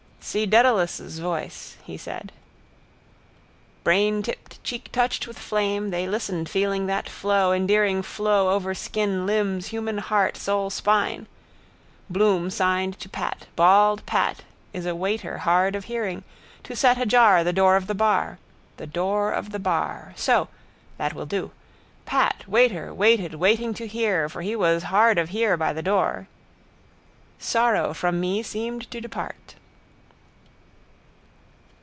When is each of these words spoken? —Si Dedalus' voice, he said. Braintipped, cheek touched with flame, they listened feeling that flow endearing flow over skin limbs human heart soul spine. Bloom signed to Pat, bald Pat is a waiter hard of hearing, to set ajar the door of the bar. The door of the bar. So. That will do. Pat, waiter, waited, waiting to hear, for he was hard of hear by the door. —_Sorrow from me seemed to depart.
—Si 0.23 0.45
Dedalus' 0.45 1.17
voice, 1.17 1.77
he 1.83 1.97
said. 1.97 2.31
Braintipped, 3.83 4.63
cheek 4.63 4.91
touched 4.91 5.25
with 5.25 5.39
flame, 5.39 5.89
they 5.89 6.07
listened 6.07 6.47
feeling 6.47 6.85
that 6.85 7.09
flow 7.09 7.51
endearing 7.51 8.03
flow 8.03 8.51
over 8.51 8.75
skin 8.75 9.25
limbs 9.25 9.69
human 9.69 9.97
heart 9.97 10.37
soul 10.37 10.69
spine. 10.69 11.25
Bloom 12.07 12.51
signed 12.51 12.99
to 12.99 13.09
Pat, 13.09 13.47
bald 13.55 14.05
Pat 14.05 14.43
is 14.73 14.85
a 14.85 14.93
waiter 14.93 15.39
hard 15.39 15.75
of 15.75 15.85
hearing, 15.85 16.23
to 16.65 16.75
set 16.75 17.01
ajar 17.01 17.43
the 17.43 17.51
door 17.51 17.75
of 17.75 17.87
the 17.87 17.95
bar. 17.95 18.37
The 18.77 18.87
door 18.87 19.31
of 19.31 19.49
the 19.49 19.59
bar. 19.59 20.13
So. 20.15 20.49
That 20.99 21.15
will 21.15 21.25
do. 21.25 21.49
Pat, 22.05 22.43
waiter, 22.47 22.93
waited, 22.93 23.33
waiting 23.33 23.73
to 23.73 23.87
hear, 23.87 24.29
for 24.29 24.43
he 24.43 24.55
was 24.55 24.83
hard 24.83 25.17
of 25.17 25.29
hear 25.29 25.57
by 25.57 25.73
the 25.73 25.81
door. 25.81 26.27
—_Sorrow 27.39 27.95
from 27.95 28.19
me 28.19 28.43
seemed 28.43 28.89
to 28.91 29.01
depart. 29.01 29.55